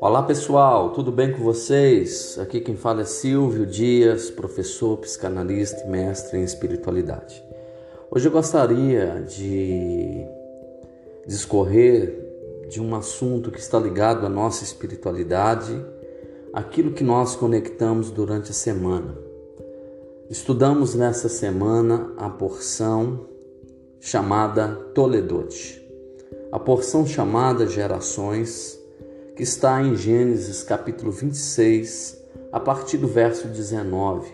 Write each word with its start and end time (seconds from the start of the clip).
Olá 0.00 0.22
pessoal, 0.22 0.92
tudo 0.92 1.10
bem 1.10 1.32
com 1.32 1.42
vocês? 1.42 2.38
Aqui 2.38 2.60
quem 2.60 2.76
fala 2.76 3.00
é 3.00 3.04
Silvio 3.04 3.64
Dias, 3.64 4.30
professor, 4.30 4.98
psicanalista 4.98 5.84
e 5.86 5.88
mestre 5.88 6.38
em 6.38 6.42
espiritualidade. 6.42 7.42
Hoje 8.10 8.28
eu 8.28 8.32
gostaria 8.32 9.24
de 9.26 10.26
discorrer 11.26 12.66
de 12.68 12.80
um 12.80 12.94
assunto 12.94 13.50
que 13.50 13.60
está 13.60 13.78
ligado 13.78 14.26
à 14.26 14.28
nossa 14.28 14.64
espiritualidade, 14.64 15.82
aquilo 16.52 16.92
que 16.92 17.04
nós 17.04 17.34
conectamos 17.36 18.10
durante 18.10 18.50
a 18.50 18.54
semana. 18.54 19.16
Estudamos 20.28 20.94
nessa 20.94 21.28
semana 21.28 22.12
a 22.18 22.28
porção 22.28 23.37
chamada 24.00 24.68
Toledote, 24.94 25.84
a 26.52 26.58
porção 26.58 27.06
chamada 27.06 27.66
Gerações 27.66 28.78
que 29.34 29.42
está 29.42 29.80
em 29.82 29.94
Gênesis 29.94 30.62
capítulo 30.62 31.12
26, 31.12 32.20
a 32.50 32.58
partir 32.58 32.98
do 32.98 33.06
verso 33.06 33.46
19, 33.46 34.32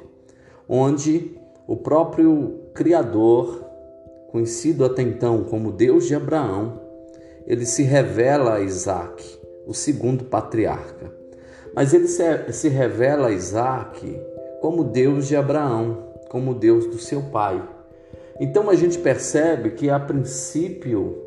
onde 0.68 1.38
o 1.66 1.76
próprio 1.76 2.60
Criador, 2.72 3.64
conhecido 4.30 4.84
até 4.84 5.02
então 5.02 5.44
como 5.44 5.72
Deus 5.72 6.06
de 6.06 6.14
Abraão, 6.14 6.80
ele 7.46 7.66
se 7.66 7.82
revela 7.82 8.54
a 8.54 8.60
Isaac, 8.60 9.38
o 9.66 9.74
segundo 9.74 10.24
patriarca. 10.24 11.12
Mas 11.74 11.92
ele 11.92 12.08
se 12.08 12.68
revela 12.68 13.28
a 13.28 13.32
Isaac 13.32 14.20
como 14.60 14.84
Deus 14.84 15.26
de 15.26 15.36
Abraão, 15.36 16.14
como 16.30 16.54
Deus 16.54 16.86
do 16.86 16.98
seu 16.98 17.22
pai. 17.24 17.62
Então 18.40 18.68
a 18.68 18.74
gente 18.74 18.98
percebe 18.98 19.70
que 19.70 19.88
a 19.88 19.98
princípio 19.98 21.22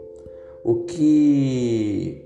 o 0.64 0.84
que 0.84 2.24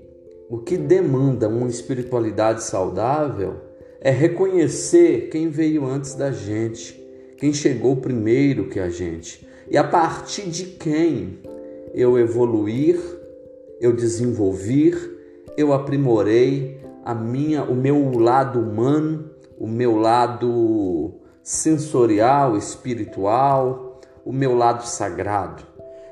o 0.50 0.58
que 0.58 0.76
demanda 0.76 1.48
uma 1.48 1.68
espiritualidade 1.68 2.62
saudável 2.62 3.54
é 4.00 4.10
reconhecer 4.10 5.28
quem 5.30 5.48
veio 5.48 5.86
antes 5.86 6.14
da 6.14 6.30
gente, 6.30 6.92
quem 7.38 7.54
chegou 7.54 7.96
primeiro 7.96 8.68
que 8.68 8.78
a 8.78 8.90
gente, 8.90 9.46
e 9.70 9.78
a 9.78 9.84
partir 9.84 10.50
de 10.50 10.64
quem 10.64 11.38
eu 11.94 12.18
evoluir, 12.18 13.00
eu 13.80 13.94
desenvolver, 13.94 14.94
eu 15.56 15.72
aprimorei 15.72 16.80
a 17.04 17.14
minha, 17.14 17.64
o 17.64 17.74
meu 17.74 18.18
lado 18.18 18.60
humano, 18.60 19.30
o 19.58 19.66
meu 19.66 19.96
lado 19.96 21.14
sensorial, 21.42 22.56
espiritual, 22.56 23.91
o 24.24 24.32
meu 24.32 24.54
lado 24.54 24.86
sagrado. 24.86 25.62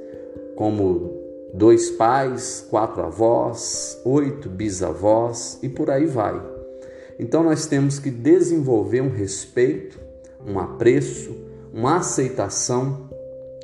como 0.57 1.21
dois 1.53 1.91
pais, 1.91 2.67
quatro 2.71 3.03
avós, 3.03 4.01
oito 4.05 4.49
bisavós 4.49 5.59
e 5.62 5.69
por 5.69 5.91
aí 5.91 6.07
vai. 6.07 6.41
Então 7.19 7.43
nós 7.43 7.67
temos 7.67 7.99
que 7.99 8.11
desenvolver 8.11 9.01
um 9.01 9.11
respeito, 9.11 9.99
um 10.47 10.59
apreço, 10.59 11.37
uma 11.72 11.97
aceitação, 11.97 13.11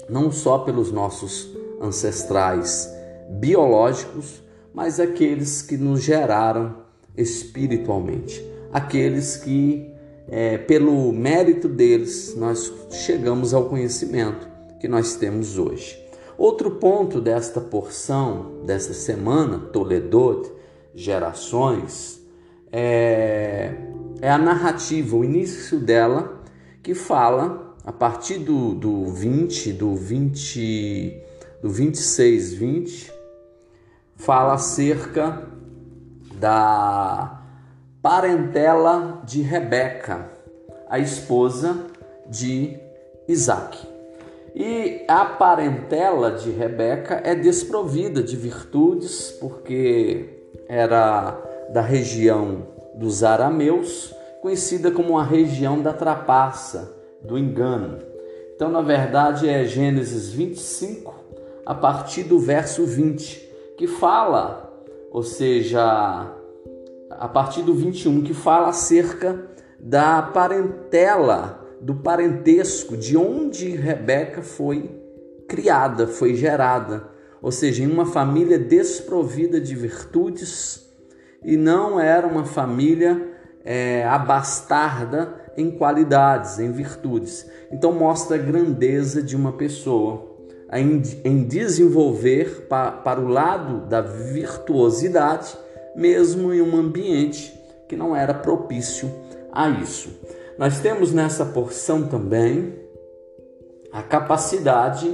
não 0.09 0.31
só 0.31 0.59
pelos 0.59 0.93
nossos 0.93 1.57
ancestrais 1.81 2.93
biológicos, 3.29 4.43
mas 4.75 5.01
aqueles 5.01 5.63
que 5.63 5.77
nos 5.77 6.03
geraram 6.03 6.77
espiritualmente, 7.17 8.45
aqueles 8.73 9.37
que, 9.37 9.91
é, 10.29 10.59
pelo 10.59 11.13
mérito 11.13 11.67
deles, 11.67 12.35
nós 12.37 12.73
chegamos 12.91 13.55
ao 13.55 13.71
conhecimento 13.71 14.56
que 14.81 14.89
nós 14.89 15.17
temos 15.17 15.59
hoje. 15.59 15.99
Outro 16.39 16.73
ponto 16.73 17.21
desta 17.21 17.61
porção, 17.61 18.63
desta 18.65 18.93
semana, 18.93 19.59
Toledot, 19.59 20.53
gerações, 20.95 22.21
é, 22.71 23.75
é 24.21 24.31
a 24.31 24.37
narrativa, 24.37 25.17
o 25.17 25.25
início 25.25 25.79
dela, 25.79 26.43
que 26.83 26.95
fala, 26.95 27.75
a 27.85 27.93
partir 27.93 28.39
do, 28.39 28.75
do 28.75 29.07
20, 29.07 29.73
do 29.73 29.95
20, 29.95 31.23
do 31.63 31.71
26, 31.71 32.53
20, 32.55 33.13
fala 34.17 34.55
acerca 34.55 35.49
da 36.35 37.43
parentela 38.03 39.23
de 39.25 39.41
Rebeca, 39.41 40.31
a 40.89 40.99
esposa 40.99 41.87
de 42.29 42.79
Isaac. 43.27 43.96
E 44.59 45.05
a 45.07 45.23
parentela 45.23 46.31
de 46.31 46.51
Rebeca 46.51 47.21
é 47.23 47.35
desprovida 47.35 48.23
de 48.23 48.35
virtudes, 48.37 49.31
porque 49.39 50.31
era 50.67 51.39
da 51.69 51.83
região 51.83 52.67
dos 52.95 53.23
arameus, 53.23 54.15
conhecida 54.41 54.91
como 54.91 55.19
a 55.19 55.23
região 55.23 55.83
da 55.83 55.93
trapaça, 55.93 56.97
do 57.23 57.37
engano. 57.37 57.99
Então, 58.55 58.71
na 58.71 58.81
verdade, 58.81 59.47
é 59.47 59.63
Gênesis 59.67 60.31
25, 60.31 61.15
a 61.67 61.75
partir 61.75 62.23
do 62.23 62.39
verso 62.39 62.87
20, 62.87 63.53
que 63.77 63.87
fala, 63.87 64.73
ou 65.13 65.23
seja, 65.23 66.33
a 67.11 67.29
partir 67.29 67.61
do 67.61 67.75
21, 67.75 68.23
que 68.23 68.33
fala 68.33 68.69
acerca 68.69 69.39
da 69.79 70.23
parentela 70.23 71.66
do 71.81 71.95
parentesco 71.95 72.97
de 72.97 73.17
onde 73.17 73.71
Rebeca 73.71 74.43
foi 74.43 74.91
criada, 75.49 76.07
foi 76.07 76.35
gerada, 76.35 77.09
ou 77.41 77.53
seja, 77.53 77.83
em 77.83 77.87
uma 77.87 78.07
família 78.07 78.59
desprovida 78.59 79.61
de 79.61 79.75
virtudes 79.75 80.87
e 81.45 81.57
não 81.57 82.01
era 82.01 82.27
uma 82.27 82.45
família 82.45 83.35
é, 83.65 84.05
abastarda 84.05 85.47
em 85.57 85.71
qualidades, 85.71 86.59
em 86.59 86.71
virtudes. 86.71 87.49
Então 87.71 87.93
mostra 87.93 88.37
a 88.37 88.41
grandeza 88.41 89.23
de 89.23 89.37
uma 89.37 89.53
pessoa 89.53 90.37
em, 90.73 91.03
em 91.25 91.45
desenvolver 91.45 92.67
pa, 92.69 92.91
para 92.91 93.21
o 93.21 93.29
lado 93.29 93.87
da 93.87 94.01
virtuosidade, 94.01 95.57
mesmo 95.95 96.53
em 96.53 96.61
um 96.61 96.77
ambiente 96.77 97.59
que 97.89 97.97
não 97.97 98.15
era 98.15 98.35
propício 98.35 99.11
a 99.53 99.69
isso. 99.69 100.11
Nós 100.59 100.81
temos 100.81 101.13
nessa 101.13 101.45
porção 101.45 102.09
também 102.09 102.75
a 103.93 104.03
capacidade 104.03 105.07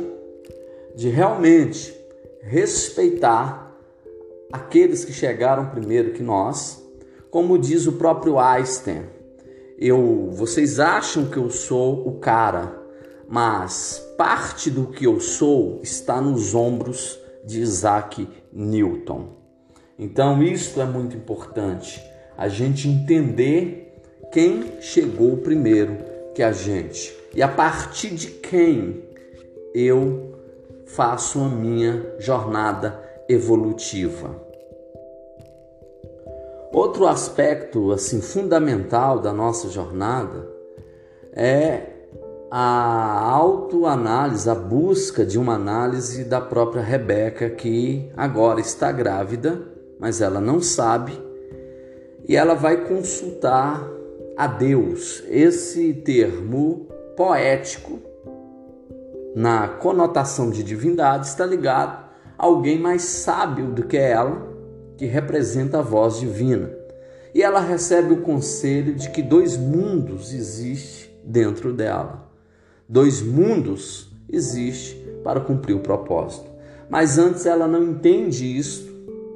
de 0.94 1.08
realmente 1.08 1.92
respeitar 2.40 3.76
aqueles 4.52 5.04
que 5.04 5.12
chegaram 5.12 5.70
primeiro 5.70 6.12
que 6.12 6.22
nós, 6.22 6.80
como 7.28 7.58
diz 7.58 7.88
o 7.88 7.92
próprio 7.92 8.38
Einstein. 8.38 9.02
Eu, 9.76 10.30
vocês 10.30 10.78
acham 10.78 11.26
que 11.26 11.38
eu 11.38 11.50
sou 11.50 12.06
o 12.06 12.20
cara, 12.20 12.80
mas 13.28 14.00
parte 14.16 14.70
do 14.70 14.88
que 14.88 15.06
eu 15.06 15.18
sou 15.18 15.80
está 15.82 16.20
nos 16.20 16.54
ombros 16.54 17.18
de 17.44 17.60
Isaac 17.60 18.28
Newton. 18.52 19.30
Então, 19.98 20.40
isso 20.40 20.80
é 20.80 20.84
muito 20.84 21.16
importante, 21.16 22.00
a 22.36 22.46
gente 22.46 22.88
entender 22.88 23.91
quem 24.30 24.80
chegou 24.80 25.36
primeiro 25.38 25.98
que 26.34 26.42
a 26.42 26.52
gente 26.52 27.16
e 27.34 27.42
a 27.42 27.48
partir 27.48 28.10
de 28.10 28.28
quem 28.28 29.02
eu 29.74 30.32
faço 30.86 31.40
a 31.40 31.48
minha 31.48 32.14
jornada 32.18 33.02
evolutiva. 33.28 34.36
Outro 36.72 37.06
aspecto 37.06 37.92
assim 37.92 38.20
fundamental 38.20 39.18
da 39.18 39.32
nossa 39.32 39.68
jornada 39.68 40.48
é 41.34 41.92
a 42.50 43.30
autoanálise, 43.30 44.48
a 44.48 44.54
busca 44.54 45.24
de 45.24 45.38
uma 45.38 45.54
análise 45.54 46.24
da 46.24 46.38
própria 46.38 46.82
Rebeca 46.82 47.48
que 47.48 48.10
agora 48.14 48.60
está 48.60 48.92
grávida, 48.92 49.58
mas 49.98 50.20
ela 50.20 50.38
não 50.40 50.60
sabe, 50.60 51.18
e 52.28 52.36
ela 52.36 52.54
vai 52.54 52.86
consultar 52.86 53.88
a 54.36 54.46
Deus. 54.46 55.22
Esse 55.28 55.92
termo 55.94 56.88
poético, 57.16 58.00
na 59.34 59.68
conotação 59.68 60.50
de 60.50 60.62
divindade, 60.62 61.26
está 61.26 61.46
ligado 61.46 62.10
alguém 62.36 62.78
mais 62.78 63.02
sábio 63.02 63.66
do 63.66 63.84
que 63.84 63.96
ela, 63.96 64.50
que 64.96 65.06
representa 65.06 65.78
a 65.78 65.82
voz 65.82 66.18
divina. 66.18 66.70
E 67.34 67.42
ela 67.42 67.60
recebe 67.60 68.12
o 68.12 68.22
conselho 68.22 68.94
de 68.94 69.10
que 69.10 69.22
dois 69.22 69.56
mundos 69.56 70.34
existem 70.34 71.10
dentro 71.24 71.72
dela. 71.72 72.30
Dois 72.88 73.22
mundos 73.22 74.12
existem 74.30 75.02
para 75.24 75.40
cumprir 75.40 75.74
o 75.74 75.80
propósito. 75.80 76.50
Mas 76.90 77.16
antes 77.16 77.46
ela 77.46 77.66
não 77.66 77.82
entende 77.82 78.44
isso 78.44 78.91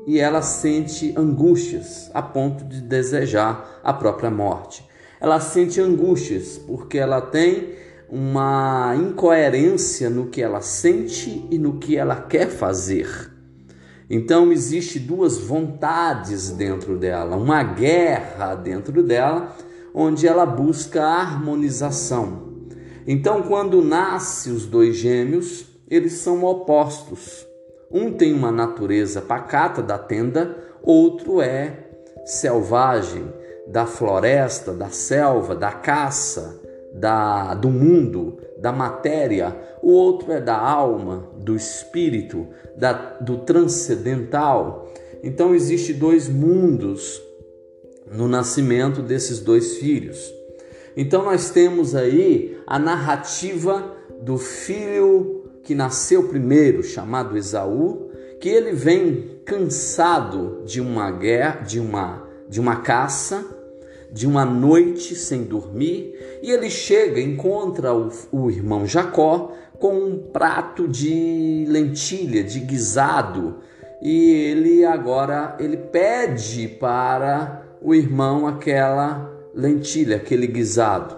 e 0.07 0.21
ela 0.21 0.41
sente 0.41 1.13
angústias 1.17 2.09
a 2.15 2.23
ponto 2.23 2.65
de 2.65 2.81
desejar 2.81 3.81
a 3.83 3.93
própria 3.93 4.31
morte. 4.31 4.87
Ela 5.21 5.41
sente 5.41 5.81
angústias 5.81 6.57
porque 6.59 6.97
ela 6.97 7.21
tem 7.21 7.75
uma 8.09 8.95
incoerência 8.97 10.09
no 10.09 10.27
que 10.27 10.41
ela 10.41 10.61
sente 10.61 11.45
e 11.51 11.59
no 11.59 11.79
que 11.79 11.97
ela 11.97 12.21
quer 12.21 12.49
fazer. 12.49 13.33
Então 14.09 14.53
existe 14.53 15.01
duas 15.01 15.39
vontades 15.39 16.51
dentro 16.51 16.97
dela, 16.97 17.37
uma 17.37 17.65
guerra 17.65 18.55
dentro 18.55 19.03
dela, 19.03 19.57
onde 19.93 20.29
ela 20.29 20.47
busca 20.47 21.03
harmonização. 21.03 22.55
Então 23.05 23.43
quando 23.43 23.83
nasce 23.83 24.51
os 24.51 24.67
dois 24.67 24.95
gêmeos, 24.97 25.67
eles 25.91 26.13
são 26.13 26.45
opostos. 26.45 27.46
Um 27.91 28.13
tem 28.13 28.33
uma 28.33 28.51
natureza 28.51 29.21
pacata 29.21 29.83
da 29.83 29.99
tenda, 29.99 30.57
outro 30.83 31.41
é 31.41 31.87
selvagem, 32.25 33.33
da 33.67 33.87
floresta, 33.87 34.73
da 34.73 34.89
selva, 34.89 35.55
da 35.55 35.73
caça, 35.73 36.61
da, 36.93 37.55
do 37.55 37.69
mundo, 37.69 38.39
da 38.59 38.73
matéria. 38.73 39.57
O 39.83 39.93
outro 39.93 40.33
é 40.33 40.41
da 40.41 40.57
alma, 40.57 41.29
do 41.37 41.55
espírito, 41.55 42.47
da, 42.77 42.93
do 43.21 43.39
transcendental. 43.39 44.89
Então 45.23 45.55
existe 45.55 45.93
dois 45.93 46.29
mundos 46.29 47.23
no 48.11 48.29
nascimento 48.29 49.03
desses 49.03 49.41
dois 49.41 49.77
filhos. 49.77 50.33
Então 50.97 51.25
nós 51.25 51.51
temos 51.51 51.95
aí 51.95 52.57
a 52.67 52.79
narrativa 52.79 53.95
do 54.23 54.39
filho 54.39 55.36
que 55.67 55.75
nasceu 55.75 56.29
primeiro, 56.29 56.81
chamado 56.85 57.37
Esaú, 57.37 58.09
que 58.41 58.49
ele 58.49 58.71
vem 58.71 59.41
cansado 59.45 60.63
de 60.65 60.81
uma 60.81 61.11
guerra, 61.11 61.63
de 61.63 61.81
uma 61.81 62.25
de 62.49 62.61
uma 62.61 62.77
caça, 62.77 63.45
de 64.13 64.25
uma 64.25 64.45
noite 64.45 65.17
sem 65.17 65.43
dormir, 65.43 66.15
e 66.41 66.53
ele 66.53 66.71
chega, 66.71 67.21
encontra 67.21 67.93
o, 67.93 68.09
o 68.31 68.49
irmão 68.49 68.87
Jacó 68.87 69.53
com 69.81 69.97
um 69.97 70.17
prato 70.17 70.87
de 70.87 71.65
lentilha, 71.69 72.45
de 72.45 72.61
guisado, 72.61 73.57
e 74.01 74.31
ele 74.31 74.85
agora 74.85 75.57
ele 75.59 75.77
pede 75.77 76.69
para 76.69 77.65
o 77.83 77.93
irmão 77.93 78.47
aquela 78.47 79.29
lentilha, 79.53 80.19
aquele 80.19 80.47
guisado. 80.47 81.17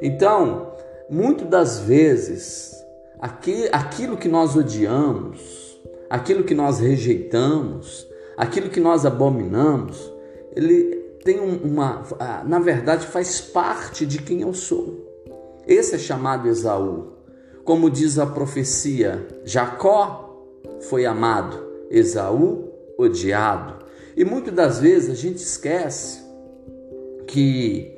Então, 0.00 0.72
muitas 1.10 1.48
das 1.48 1.78
vezes 1.80 2.73
aquilo 3.72 4.18
que 4.18 4.28
nós 4.28 4.54
odiamos, 4.54 5.80
aquilo 6.10 6.44
que 6.44 6.54
nós 6.54 6.78
rejeitamos, 6.78 8.06
aquilo 8.36 8.68
que 8.68 8.80
nós 8.80 9.06
abominamos, 9.06 10.12
ele 10.54 10.96
tem 11.24 11.40
uma, 11.40 12.02
na 12.44 12.58
verdade, 12.58 13.06
faz 13.06 13.40
parte 13.40 14.04
de 14.04 14.18
quem 14.20 14.42
eu 14.42 14.52
sou. 14.52 15.10
Esse 15.66 15.94
é 15.94 15.98
chamado 15.98 16.46
Esaú. 16.48 17.14
Como 17.64 17.88
diz 17.88 18.18
a 18.18 18.26
profecia, 18.26 19.26
Jacó 19.42 20.46
foi 20.82 21.06
amado, 21.06 21.58
Esaú 21.90 22.70
odiado. 22.98 23.86
E 24.14 24.22
muitas 24.22 24.54
das 24.54 24.80
vezes 24.80 25.10
a 25.10 25.14
gente 25.14 25.38
esquece 25.38 26.22
que 27.26 27.93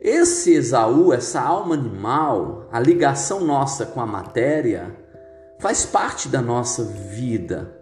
esse 0.00 0.54
Esaú, 0.54 1.12
essa 1.12 1.40
alma 1.40 1.74
animal, 1.74 2.68
a 2.70 2.78
ligação 2.78 3.40
nossa 3.40 3.84
com 3.84 4.00
a 4.00 4.06
matéria, 4.06 4.94
faz 5.58 5.84
parte 5.84 6.28
da 6.28 6.40
nossa 6.40 6.84
vida. 6.84 7.74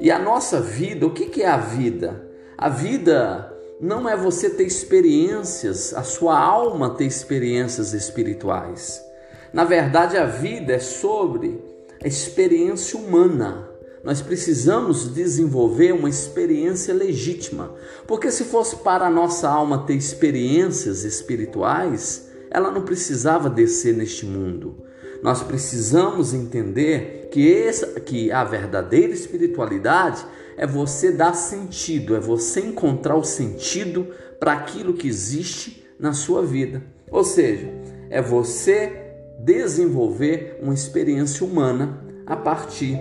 E 0.00 0.10
a 0.10 0.18
nossa 0.18 0.60
vida, 0.60 1.06
o 1.06 1.12
que 1.12 1.42
é 1.42 1.48
a 1.48 1.56
vida? 1.56 2.28
A 2.58 2.68
vida 2.68 3.52
não 3.80 4.08
é 4.08 4.16
você 4.16 4.50
ter 4.50 4.64
experiências, 4.64 5.94
a 5.94 6.02
sua 6.02 6.38
alma 6.38 6.90
ter 6.90 7.04
experiências 7.04 7.92
espirituais. 7.92 9.04
Na 9.52 9.64
verdade, 9.64 10.16
a 10.16 10.24
vida 10.24 10.72
é 10.72 10.78
sobre 10.78 11.62
a 12.02 12.08
experiência 12.08 12.98
humana 12.98 13.71
nós 14.04 14.20
precisamos 14.20 15.08
desenvolver 15.14 15.92
uma 15.92 16.08
experiência 16.08 16.92
legítima, 16.92 17.72
porque 18.06 18.30
se 18.32 18.44
fosse 18.44 18.76
para 18.76 19.06
a 19.06 19.10
nossa 19.10 19.48
alma 19.48 19.86
ter 19.86 19.94
experiências 19.94 21.04
espirituais, 21.04 22.28
ela 22.50 22.70
não 22.70 22.82
precisava 22.82 23.48
descer 23.48 23.94
neste 23.94 24.26
mundo. 24.26 24.84
Nós 25.22 25.40
precisamos 25.42 26.34
entender 26.34 27.28
que, 27.30 27.54
essa, 27.54 28.00
que 28.00 28.32
a 28.32 28.42
verdadeira 28.42 29.12
espiritualidade 29.12 30.26
é 30.56 30.66
você 30.66 31.12
dar 31.12 31.34
sentido, 31.34 32.16
é 32.16 32.20
você 32.20 32.60
encontrar 32.60 33.16
o 33.16 33.24
sentido 33.24 34.08
para 34.40 34.52
aquilo 34.52 34.94
que 34.94 35.06
existe 35.06 35.86
na 35.98 36.12
sua 36.12 36.42
vida. 36.42 36.82
Ou 37.08 37.22
seja, 37.22 37.68
é 38.10 38.20
você 38.20 38.92
desenvolver 39.38 40.58
uma 40.60 40.74
experiência 40.74 41.46
humana 41.46 42.02
a 42.26 42.36
partir 42.36 42.98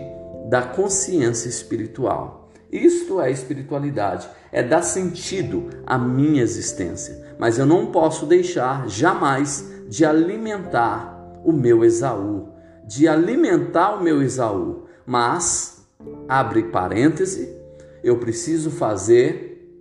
da 0.52 0.62
consciência 0.62 1.48
espiritual. 1.48 2.50
Isto 2.70 3.22
é 3.22 3.32
espiritualidade, 3.32 4.30
é 4.52 4.62
dar 4.62 4.82
sentido 4.82 5.70
à 5.86 5.98
minha 5.98 6.44
existência. 6.44 7.36
Mas 7.40 7.58
eu 7.58 7.66
não 7.66 7.86
posso 7.86 8.26
deixar 8.26 8.86
jamais 8.90 9.72
de 9.88 10.04
alimentar 10.04 11.40
o 11.46 11.54
meu 11.54 11.86
Esaú, 11.86 12.50
de 12.86 13.08
alimentar 13.08 13.96
o 13.96 14.04
meu 14.04 14.22
Esaú. 14.22 14.88
Mas, 15.06 15.88
abre 16.28 16.64
parêntese, 16.64 17.58
eu 18.04 18.18
preciso 18.18 18.72
fazer 18.72 19.74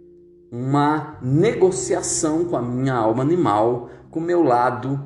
uma 0.53 1.19
negociação 1.21 2.45
com 2.45 2.57
a 2.57 2.63
minha 2.63 2.95
alma 2.95 3.25
animal, 3.25 3.91
com 4.09 4.21
o 4.21 4.23
meu 4.23 4.45
lado 4.45 5.03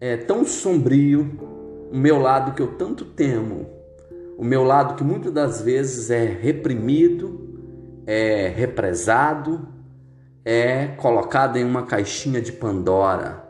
é, 0.00 0.16
tão 0.16 0.44
sombrio, 0.44 1.38
o 1.92 1.96
meu 1.96 2.18
lado 2.18 2.52
que 2.52 2.60
eu 2.60 2.76
tanto 2.76 3.04
temo, 3.04 3.83
o 4.36 4.44
meu 4.44 4.64
lado 4.64 4.94
que 4.94 5.04
muitas 5.04 5.32
das 5.32 5.60
vezes 5.60 6.10
é 6.10 6.24
reprimido, 6.24 8.02
é 8.06 8.48
represado, 8.48 9.68
é 10.44 10.88
colocado 10.96 11.56
em 11.56 11.64
uma 11.64 11.84
caixinha 11.84 12.40
de 12.40 12.52
Pandora. 12.52 13.42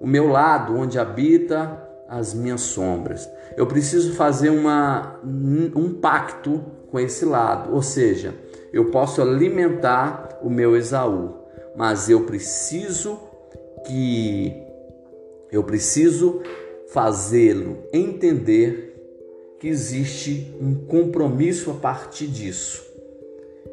O 0.00 0.06
meu 0.06 0.28
lado 0.28 0.76
onde 0.76 0.98
habita 0.98 1.80
as 2.08 2.34
minhas 2.34 2.60
sombras. 2.60 3.28
Eu 3.56 3.66
preciso 3.66 4.14
fazer 4.14 4.50
uma, 4.50 5.18
um 5.24 5.94
pacto 5.94 6.62
com 6.90 7.00
esse 7.00 7.24
lado, 7.24 7.74
ou 7.74 7.80
seja, 7.80 8.34
eu 8.70 8.90
posso 8.90 9.22
alimentar 9.22 10.38
o 10.42 10.50
meu 10.50 10.76
Esaú, 10.76 11.34
mas 11.74 12.10
eu 12.10 12.24
preciso 12.24 13.18
que 13.86 14.52
eu 15.50 15.64
preciso 15.64 16.42
fazê-lo 16.88 17.78
entender 17.92 18.91
que 19.62 19.68
existe 19.68 20.52
um 20.60 20.74
compromisso 20.74 21.70
a 21.70 21.74
partir 21.74 22.26
disso. 22.26 22.84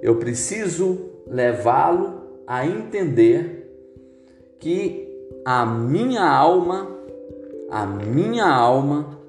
Eu 0.03 0.17
preciso 0.17 1.09
levá-lo 1.25 2.43
a 2.45 2.63
entender 2.63 3.67
que 4.59 5.09
a 5.43 5.65
minha 5.65 6.23
alma, 6.23 6.95
a 7.71 7.87
minha 7.87 8.45
alma 8.45 9.19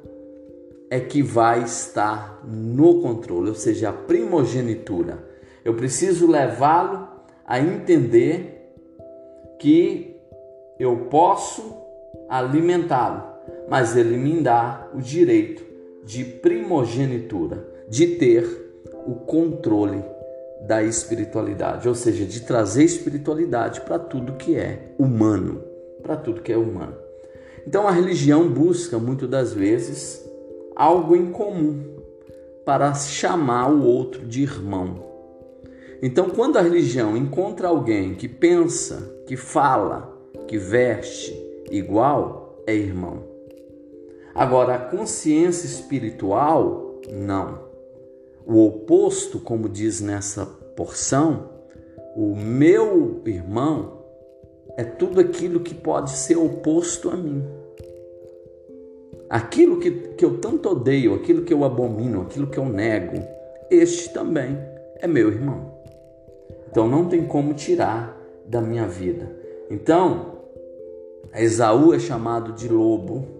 é 0.91 1.01
que 1.01 1.23
vai 1.23 1.63
estar 1.63 2.43
no 2.47 3.01
controle, 3.01 3.49
ou 3.49 3.55
seja, 3.55 3.89
a 3.89 3.95
primogenitura. 3.95 5.17
Eu 5.65 5.73
preciso 5.73 6.31
levá-lo 6.31 7.09
a 7.47 7.59
entender 7.59 8.75
que 9.59 10.15
eu 10.79 11.07
posso 11.11 11.75
alimentá-lo, 12.29 13.23
mas 13.67 13.97
ele 13.97 14.19
me 14.19 14.43
dá 14.43 14.91
o 14.93 15.01
direito 15.01 15.70
de 16.05 16.25
primogenitura, 16.25 17.67
de 17.89 18.07
ter 18.17 18.73
o 19.07 19.15
controle 19.15 20.03
da 20.67 20.83
espiritualidade, 20.83 21.89
ou 21.89 21.95
seja, 21.95 22.25
de 22.25 22.41
trazer 22.41 22.85
espiritualidade 22.85 23.81
para 23.81 23.99
tudo 23.99 24.35
que 24.35 24.57
é 24.57 24.93
humano, 24.99 25.63
para 26.03 26.17
tudo 26.17 26.43
que 26.43 26.53
é 26.53 26.57
humano. 26.57 26.97
Então 27.67 27.87
a 27.87 27.91
religião 27.91 28.49
busca 28.49 28.99
muitas 28.99 29.29
das 29.29 29.53
vezes 29.53 30.25
algo 30.75 31.15
em 31.17 31.31
comum 31.31 31.83
para 32.65 32.95
chamar 32.95 33.71
o 33.71 33.85
outro 33.85 34.27
de 34.27 34.43
irmão. 34.43 35.11
Então, 36.03 36.31
quando 36.31 36.57
a 36.57 36.63
religião 36.63 37.17
encontra 37.17 37.69
alguém 37.69 38.15
que 38.15 38.27
pensa, 38.27 39.23
que 39.27 39.37
fala, 39.37 40.17
que 40.49 40.57
veste 40.57 41.37
igual, 41.71 42.63
é 42.67 42.75
irmão. 42.75 43.30
Agora, 44.35 44.75
a 44.75 44.79
consciência 44.79 45.67
espiritual, 45.67 47.01
não. 47.13 47.71
O 48.47 48.67
oposto, 48.67 49.39
como 49.39 49.69
diz 49.69 50.01
nessa 50.01 50.47
porção, 50.47 51.51
o 52.17 52.35
meu 52.35 53.21
irmão 53.25 54.01
é 54.77 54.85
tudo 54.85 55.21
aquilo 55.21 55.61
que 55.61 55.75
pode 55.75 56.11
ser 56.11 56.37
oposto 56.37 57.11
a 57.11 57.17
mim. 57.17 57.45
Aquilo 59.29 59.79
que, 59.79 59.91
que 59.91 60.25
eu 60.25 60.39
tanto 60.39 60.71
odeio, 60.71 61.15
aquilo 61.15 61.43
que 61.43 61.53
eu 61.53 61.65
abomino, 61.65 62.23
aquilo 62.23 62.49
que 62.49 62.59
eu 62.59 62.65
nego, 62.65 63.23
este 63.71 64.13
também 64.13 64.59
é 64.97 65.07
meu 65.07 65.29
irmão. 65.29 65.75
Então 66.71 66.89
não 66.89 67.09
tem 67.09 67.25
como 67.27 67.55
tirar 67.55 68.17
da 68.47 68.61
minha 68.61 68.87
vida. 68.87 69.31
Então, 69.71 70.41
Esaú 71.35 71.95
é 71.95 71.99
chamado 71.99 72.53
de 72.53 72.69
lobo 72.69 73.40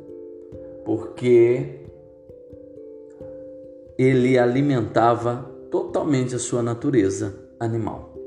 porque 0.91 1.87
ele 3.97 4.37
alimentava 4.37 5.49
totalmente 5.71 6.35
a 6.35 6.39
sua 6.41 6.65
natureza 6.65 7.33
animal. 7.61 8.19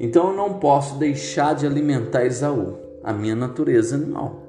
Então 0.00 0.30
eu 0.30 0.36
não 0.36 0.58
posso 0.58 0.98
deixar 0.98 1.54
de 1.54 1.64
alimentar 1.64 2.26
Esaú, 2.26 2.76
a 3.04 3.12
minha 3.12 3.36
natureza 3.36 3.94
animal. 3.94 4.48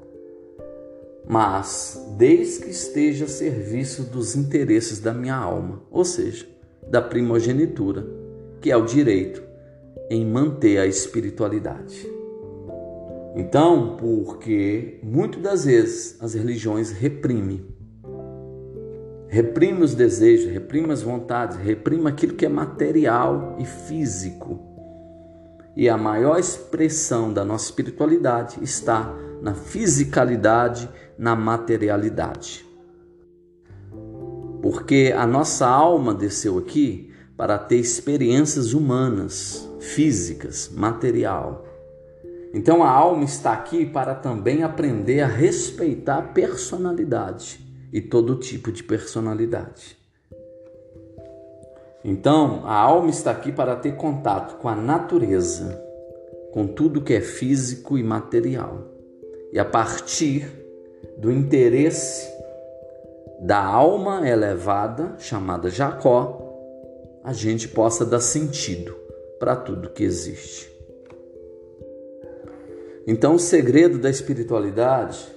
Mas 1.29 2.03
desde 2.17 2.63
que 2.63 2.72
esteja 2.72 3.25
a 3.25 3.27
serviço 3.27 4.01
dos 4.01 4.36
interesses 4.36 5.00
da 5.00 5.13
minha 5.13 5.36
alma, 5.36 5.83
ou 5.91 6.03
seja, 6.03 6.48
da 6.89 7.03
primogenitura, 7.03 8.03
que 8.62 8.72
é 8.72 8.75
o 8.75 8.83
direito 8.83 9.43
em 10.10 10.25
manter 10.25 10.79
a 10.79 10.88
espiritualidade. 10.88 12.23
Então, 13.35 13.97
porque 13.97 14.99
muitas 15.01 15.41
das 15.41 15.65
vezes 15.65 16.17
as 16.21 16.35
religiões 16.35 16.91
reprimem, 16.91 17.65
reprime 19.27 19.81
os 19.83 19.95
desejos, 19.95 20.51
reprime 20.51 20.91
as 20.91 21.01
vontades, 21.01 21.57
reprime 21.57 22.07
aquilo 22.07 22.35
que 22.35 22.45
é 22.45 22.49
material 22.49 23.55
e 23.59 23.65
físico. 23.65 24.59
E 25.75 25.89
a 25.89 25.97
maior 25.97 26.37
expressão 26.37 27.33
da 27.33 27.43
nossa 27.43 27.65
espiritualidade 27.65 28.57
está 28.61 29.11
na 29.41 29.55
fisicalidade, 29.55 30.87
na 31.17 31.35
materialidade. 31.35 32.63
Porque 34.61 35.11
a 35.17 35.25
nossa 35.25 35.67
alma 35.67 36.13
desceu 36.13 36.59
aqui 36.59 37.11
para 37.35 37.57
ter 37.57 37.77
experiências 37.77 38.73
humanas, 38.73 39.67
físicas, 39.79 40.69
material. 40.71 41.73
Então 42.53 42.83
a 42.83 42.89
alma 42.89 43.24
está 43.24 43.51
aqui 43.51 43.83
para 43.83 44.13
também 44.13 44.62
aprender 44.62 45.22
a 45.22 45.27
respeitar 45.27 46.19
a 46.19 46.22
personalidade 46.22 47.60
e 47.91 48.00
todo 48.00 48.36
tipo 48.36 48.72
de 48.72 48.83
personalidade. 48.83 49.98
Então 52.05 52.62
a 52.65 52.75
alma 52.75 53.10
está 53.10 53.31
aqui 53.31 53.51
para 53.51 53.75
ter 53.75 53.95
contato 53.95 54.57
com 54.57 54.69
a 54.69 54.75
natureza, 54.75 55.81
com 56.51 56.67
tudo 56.67 57.01
que 57.01 57.13
é 57.13 57.22
físico 57.22 57.98
e 57.98 58.03
material. 58.03 58.88
E 59.51 59.57
a 59.57 59.65
partir 59.65 60.48
do 61.17 61.31
interesse 61.31 62.31
da 63.41 63.63
alma 63.63 64.27
elevada, 64.27 65.15
chamada 65.17 65.69
Jacó, 65.69 66.39
a 67.24 67.33
gente 67.33 67.67
possa 67.67 68.05
dar 68.05 68.19
sentido 68.19 68.95
para 69.39 69.55
tudo 69.55 69.89
que 69.89 70.03
existe. 70.03 70.73
Então, 73.05 73.36
o 73.36 73.39
segredo 73.39 73.98
da 73.98 74.10
espiritualidade 74.10 75.27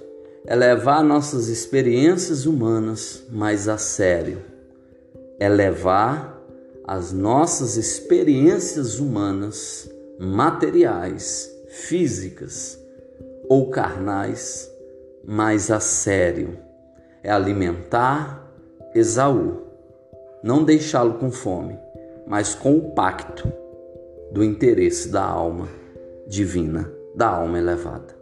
é 0.45 0.55
levar 0.55 1.03
nossas 1.03 1.49
experiências 1.49 2.45
humanas 2.45 3.23
mais 3.29 3.67
a 3.67 3.77
sério, 3.77 4.41
é 5.37 5.49
levar 5.49 6.41
as 6.85 7.11
nossas 7.11 7.75
experiências 7.75 8.97
humanas, 8.97 9.91
materiais, 10.17 11.53
físicas 11.67 12.79
ou 13.49 13.69
carnais, 13.69 14.71
mais 15.25 15.69
a 15.69 15.81
sério, 15.81 16.57
é 17.21 17.29
alimentar 17.29 18.49
Esaú, 18.95 19.63
não 20.41 20.63
deixá-lo 20.63 21.15
com 21.15 21.29
fome, 21.29 21.77
mas 22.25 22.55
com 22.55 22.77
o 22.77 22.91
pacto 22.91 23.51
do 24.31 24.41
interesse 24.41 25.09
da 25.09 25.23
alma 25.23 25.67
divina, 26.25 26.89
da 27.17 27.29
alma 27.29 27.57
elevada. 27.57 28.15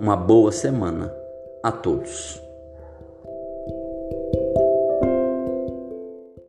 Uma 0.00 0.16
boa 0.16 0.50
semana 0.50 1.14
a 1.62 1.70
todos. 1.70 2.42